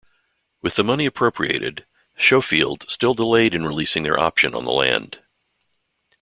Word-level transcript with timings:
With 0.63 0.77
the 0.77 0.83
money 0.83 1.05
appropriated, 1.05 1.85
Schofield 2.17 2.89
still 2.89 3.13
delayed 3.13 3.53
in 3.53 3.67
releasing 3.67 4.01
their 4.01 4.19
option 4.19 4.55
on 4.55 4.65
the 4.65 4.71
land. 4.71 5.19